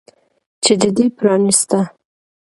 [0.63, 1.81] چې د دې پرانستنه